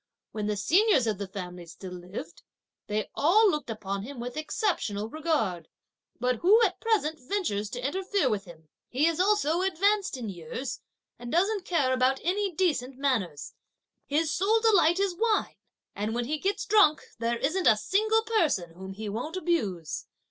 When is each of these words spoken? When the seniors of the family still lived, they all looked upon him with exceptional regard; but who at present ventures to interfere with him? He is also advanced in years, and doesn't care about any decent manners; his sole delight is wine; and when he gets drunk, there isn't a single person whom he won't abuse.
When 0.31 0.47
the 0.47 0.57
seniors 0.57 1.05
of 1.05 1.19
the 1.19 1.27
family 1.27 1.67
still 1.67 1.91
lived, 1.93 2.41
they 2.87 3.11
all 3.13 3.51
looked 3.51 3.69
upon 3.69 4.01
him 4.01 4.19
with 4.19 4.35
exceptional 4.35 5.07
regard; 5.07 5.67
but 6.19 6.37
who 6.37 6.59
at 6.63 6.79
present 6.81 7.19
ventures 7.19 7.69
to 7.69 7.85
interfere 7.87 8.27
with 8.27 8.45
him? 8.45 8.69
He 8.89 9.05
is 9.05 9.19
also 9.19 9.61
advanced 9.61 10.17
in 10.17 10.27
years, 10.27 10.79
and 11.19 11.31
doesn't 11.31 11.65
care 11.65 11.93
about 11.93 12.19
any 12.23 12.51
decent 12.51 12.97
manners; 12.97 13.53
his 14.07 14.31
sole 14.33 14.59
delight 14.61 14.99
is 14.99 15.15
wine; 15.15 15.57
and 15.95 16.15
when 16.15 16.25
he 16.25 16.39
gets 16.39 16.65
drunk, 16.65 17.03
there 17.19 17.37
isn't 17.37 17.67
a 17.67 17.77
single 17.77 18.23
person 18.23 18.71
whom 18.73 18.93
he 18.93 19.07
won't 19.07 19.37
abuse. 19.37 20.07